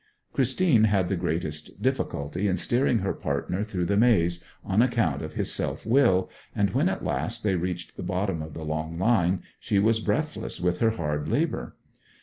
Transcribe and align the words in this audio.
Christine 0.33 0.85
had 0.85 1.09
the 1.09 1.15
greatest 1.15 1.79
difficulty 1.79 2.47
in 2.47 2.57
steering 2.57 2.97
her 3.05 3.13
partner 3.13 3.63
through 3.63 3.85
the 3.85 3.97
maze, 3.97 4.43
on 4.63 4.81
account 4.81 5.21
of 5.21 5.33
his 5.35 5.53
self 5.53 5.85
will, 5.85 6.27
and 6.55 6.71
when 6.71 6.89
at 6.89 7.03
last 7.03 7.43
they 7.43 7.53
reached 7.53 7.97
the 7.97 8.01
bottom 8.01 8.41
of 8.41 8.55
the 8.55 8.65
long 8.65 8.97
line, 8.97 9.43
she 9.59 9.77
was 9.77 9.99
breathless 9.99 10.59
with 10.59 10.79
her 10.79 10.89
hard 10.89 11.27
labour.. 11.29 11.75